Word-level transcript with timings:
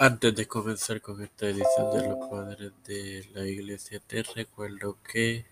Antes 0.00 0.32
de 0.36 0.46
comenzar 0.46 1.00
con 1.00 1.20
esta 1.24 1.48
edición 1.48 1.90
de 1.92 2.08
los 2.08 2.28
padres 2.28 2.72
de 2.86 3.28
la 3.34 3.44
iglesia, 3.44 3.98
te 3.98 4.22
recuerdo 4.22 4.96
que 5.02 5.44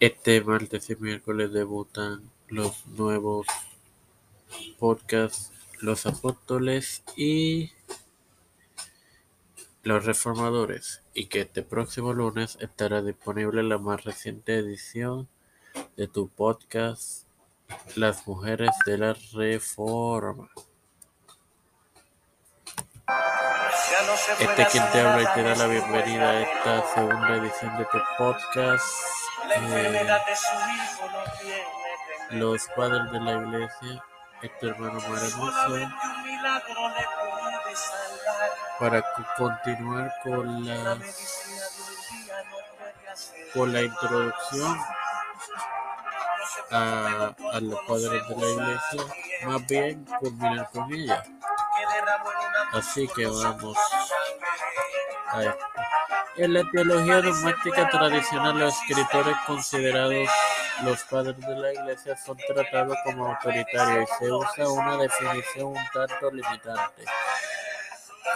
este 0.00 0.40
martes 0.40 0.90
y 0.90 0.96
miércoles 0.96 1.52
debutan 1.52 2.28
los 2.48 2.84
nuevos 2.88 3.46
podcasts 4.80 5.52
Los 5.78 6.06
Apóstoles 6.06 7.04
y 7.16 7.70
Los 9.84 10.06
Reformadores 10.06 11.02
y 11.14 11.26
que 11.26 11.42
este 11.42 11.62
próximo 11.62 12.12
lunes 12.12 12.58
estará 12.60 13.00
disponible 13.00 13.62
la 13.62 13.78
más 13.78 14.02
reciente 14.02 14.56
edición 14.56 15.28
de 15.96 16.08
tu 16.08 16.26
podcast 16.26 17.28
Las 17.94 18.26
Mujeres 18.26 18.72
de 18.86 18.98
la 18.98 19.16
Reforma. 19.34 20.50
Este 24.38 24.66
quien 24.66 24.90
te 24.92 25.00
habla 25.00 25.22
y 25.22 25.34
te 25.34 25.42
da 25.42 25.54
la 25.56 25.66
bienvenida 25.66 26.30
a 26.30 26.40
esta 26.40 26.94
segunda 26.94 27.36
edición 27.36 27.76
de 27.76 27.84
tu 27.84 27.98
podcast. 28.16 28.84
Eh, 29.56 30.06
los 32.30 32.66
padres 32.74 33.12
de 33.12 33.20
la 33.20 33.32
iglesia, 33.32 34.04
este 34.40 34.68
hermano 34.68 35.00
Maravilloso, 35.00 35.90
para 38.78 39.04
continuar 39.36 40.14
con 40.22 40.66
la, 40.66 40.98
con 43.52 43.72
la 43.72 43.82
introducción 43.82 44.78
a, 46.70 47.34
a 47.52 47.60
los 47.60 47.80
padres 47.86 48.28
de 48.28 48.36
la 48.36 48.48
iglesia, 48.48 49.14
más 49.44 49.66
bien 49.66 50.04
culminar 50.20 50.70
con 50.72 50.90
ella. 50.94 51.22
Así 52.72 53.08
que 53.08 53.26
vamos 53.26 53.76
a 55.28 55.42
esto. 55.42 55.66
En 56.36 56.54
la 56.54 56.62
teología 56.70 57.20
dogmática 57.20 57.88
tradicional, 57.90 58.58
los 58.58 58.74
escritores 58.74 59.36
considerados 59.46 60.28
los 60.84 61.02
padres 61.04 61.38
de 61.38 61.56
la 61.56 61.72
Iglesia 61.72 62.16
son 62.16 62.36
tratados 62.36 62.96
como 63.04 63.26
autoritarios 63.26 64.08
y 64.08 64.24
se 64.24 64.32
usa 64.32 64.68
una 64.68 64.96
definición 64.96 65.66
un 65.66 65.88
tanto 65.92 66.30
limitante. 66.30 67.04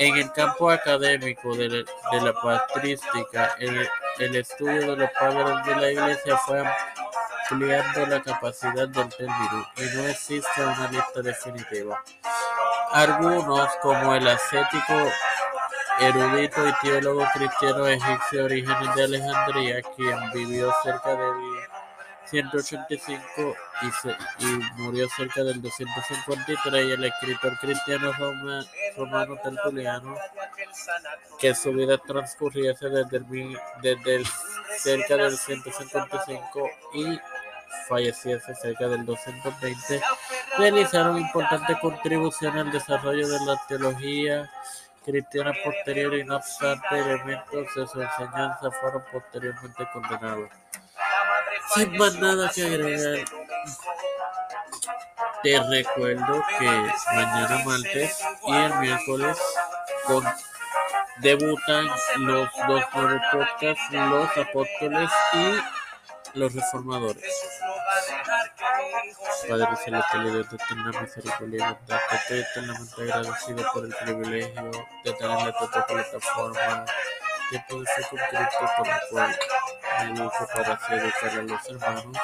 En 0.00 0.16
el 0.16 0.32
campo 0.32 0.70
académico 0.70 1.54
de, 1.56 1.84
la 2.12 2.32
patrística, 2.32 3.54
el, 3.58 3.88
el 4.18 4.36
estudio 4.36 4.90
de 4.90 4.96
los 4.96 5.10
padres 5.12 5.66
de 5.66 5.76
la 5.76 5.92
Iglesia 5.92 6.36
fue 6.38 6.64
ampliando 7.48 8.06
la 8.06 8.22
capacidad 8.22 8.88
del 8.88 9.08
término 9.08 9.66
y 9.76 9.96
no 9.96 10.08
existe 10.08 10.62
una 10.62 10.90
lista 10.90 11.22
definitiva. 11.22 12.02
Algunos, 12.94 13.68
como 13.82 14.14
el 14.14 14.28
ascético, 14.28 14.94
erudito 15.98 16.68
y 16.68 16.72
teólogo 16.80 17.26
cristiano 17.34 17.88
egipcio 17.88 18.44
Orígenes 18.44 18.94
de 18.94 19.02
Alejandría, 19.02 19.82
quien 19.96 20.16
vivió 20.32 20.72
cerca 20.84 21.16
del 21.16 21.34
185 22.26 23.56
y, 24.38 24.80
murió 24.80 25.08
cerca 25.08 25.42
del 25.42 25.60
253, 25.60 26.86
y 26.86 26.92
el 26.92 27.04
escritor 27.04 27.58
cristiano 27.58 28.12
romano 28.96 29.36
Tertuliano, 29.42 30.14
que 31.40 31.52
su 31.52 31.72
vida 31.72 31.98
transcurriese 31.98 32.90
desde, 32.90 33.16
el, 33.16 33.58
desde 33.82 34.14
el, 34.14 34.26
cerca 34.78 35.16
del 35.16 35.36
155 35.36 36.70
y 36.94 37.20
falleciese 37.88 38.54
cerca 38.54 38.86
del 38.86 39.04
220, 39.04 40.00
realizaron 40.58 41.18
importante 41.18 41.78
contribución 41.80 42.58
al 42.58 42.70
desarrollo 42.70 43.28
de 43.28 43.46
la 43.46 43.56
teología 43.68 44.50
cristiana 45.04 45.52
posterior 45.62 46.14
y 46.14 46.24
no 46.24 46.36
obstante 46.36 46.98
elementos 46.98 47.66
de 47.74 47.86
su 47.86 48.02
enseñanza 48.02 48.70
fueron 48.80 49.02
posteriormente 49.12 49.86
condenados. 49.92 50.50
Sin 51.74 51.96
más 51.96 52.14
nada 52.16 52.50
que 52.54 52.64
agregar, 52.64 53.24
te 55.42 55.60
recuerdo 55.60 56.42
que 56.58 56.64
mañana 57.14 57.62
martes 57.64 58.24
y 58.46 58.52
el 58.54 58.74
miércoles 58.80 59.38
debutan 61.18 61.86
los 62.18 62.48
dos 62.66 62.84
nuevos 62.94 64.28
Los 64.36 64.46
Apóstoles 64.46 65.10
y 65.34 66.38
Los 66.38 66.54
Reformadores. 66.54 67.43
Padre 69.48 69.76
celestial 69.76 70.26
y 70.26 70.30
de 70.30 70.40
eterna 70.40 71.00
misericordia 71.00 71.70
y 71.70 71.86
que 71.86 72.16
estoy 72.16 72.38
eternamente 72.40 73.02
agradecido 73.02 73.64
por 73.72 73.84
el 73.84 73.94
privilegio 73.94 74.70
de 75.04 75.12
tener 75.12 75.48
esta 75.48 75.86
plataforma 75.86 76.86
de 77.50 77.64
poder 77.68 77.86
ser 77.88 78.06
con 78.08 78.18
Cristo 78.18 78.70
por 78.76 78.86
la 78.88 79.00
cual 79.10 79.38
me 80.12 80.26
uso 80.26 80.48
para 80.54 80.74
hacer 80.74 80.98
educar 80.98 81.30
a 81.30 81.42
los 81.42 81.68
hermanos. 81.68 82.18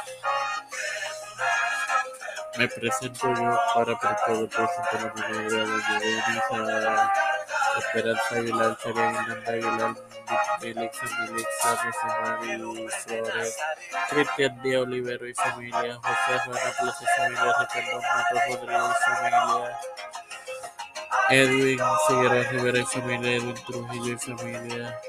Me 2.59 2.69
presento 2.69 3.35
yo 3.35 3.61
para 3.75 3.99
poder 3.99 4.49
presentar 4.49 4.97
a 4.97 5.15
mi 5.15 5.21
madre, 5.21 5.61
a 5.61 5.65
doña 5.65 5.99
Denis, 6.01 6.43
a 6.51 7.30
Esperanza 7.79 8.35
Aguilar, 8.35 8.79
Serena 8.83 9.43
Aguilar, 9.47 9.95
Melissa, 10.61 11.07
Melissa, 11.21 11.83
Rosemary 11.85 12.89
Flores, 13.05 13.57
Cristian 14.09 14.63
Díaz 14.63 14.83
Olivero 14.83 15.29
y 15.29 15.35
familia, 15.35 15.97
José 15.97 16.39
Juana 16.45 16.71
Plaza 16.79 17.05
y 17.05 17.21
familia, 17.21 17.55
Ricardo 17.61 18.03
Matos 18.03 18.41
Rodríguez 18.49 18.83
y 18.91 19.15
familia, 19.15 19.79
Edwin 21.31 21.81
Figueroa 22.09 22.43
Rivera 22.51 22.79
y 22.79 22.87
familia, 22.87 23.31
Edwin 23.37 23.55
Trujillo 23.55 24.13
y 24.13 24.19
familia, 24.19 25.01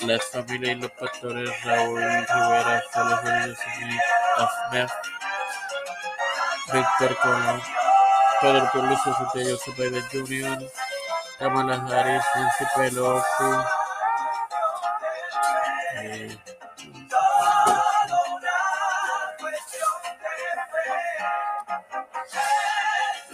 las 0.00 0.24
familias 0.24 0.76
y 0.76 0.80
los 0.80 0.90
pastores 0.92 1.64
Raúl 1.64 2.00
Rivera, 2.00 2.82
Félix 2.92 3.22
Rodríguez 3.22 3.58
Smith, 3.58 4.00
Afnef, 4.36 4.92
Víctor 6.72 7.16
Colón, 7.18 7.62
Pedro 8.40 8.70
Santiago 9.02 9.56
Cepeda 9.64 10.00
Jr., 10.12 10.87
Kamala 11.38 11.76
Harris, 11.86 12.24
Nancy 12.34 12.64
Pelosi, 12.74 13.50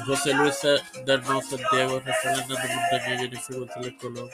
José 0.04 0.34
Luis 0.34 0.60
Darno 1.06 1.41
Santiago, 1.41 2.03
Rafael 2.04 2.41
Hernández 2.41 2.76
Montaña, 2.76 3.19
Jennifer 3.19 3.56
González 3.59 3.94
Colón, 3.98 4.31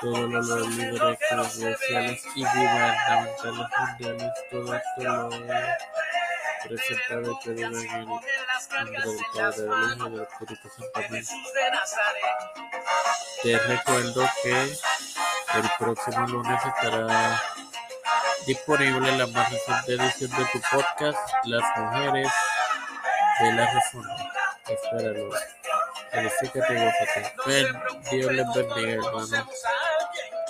todos 0.00 0.30
los 0.30 0.68
líderes 0.70 1.18
eclesiales 1.30 2.22
y 2.34 2.42
gubernamentales 2.42 3.68
mundiales, 3.78 4.32
todo 4.50 4.74
esto 4.74 5.02
lo 5.04 5.30
he 6.64 6.68
presentado 6.68 7.32
y 7.32 7.44
pedido 7.44 7.68
en 7.68 7.90
el 7.90 8.06
nombre 8.06 8.30
del 8.32 8.46
Padre, 8.68 8.98
del 9.00 9.16
Hijo 9.16 10.08
y 10.08 10.10
del 10.10 10.22
Espíritu 10.22 10.68
Santo. 10.70 11.32
Te 13.42 13.58
recuerdo 13.58 14.28
que 14.42 14.62
el 15.54 15.70
próximo 15.78 16.26
lunes 16.26 16.60
estará 16.64 17.42
disponible 18.46 19.16
la 19.16 19.26
más 19.28 19.50
reciente 19.50 19.94
edición 19.94 20.30
de 20.30 20.44
tu 20.52 20.60
podcast, 20.70 21.18
Las 21.44 21.64
Mujeres 21.76 22.32
de 23.40 23.52
la 23.52 23.74
Reforma. 23.74 24.16
Espéralo. 24.66 25.30
Edifícate 26.12 26.72
y 26.72 26.84
gózate. 26.84 27.34
Ven, 27.46 27.82
Dios 28.10 28.32
les 28.32 28.46
bendiga, 28.54 28.92
hermanos. 28.92 29.46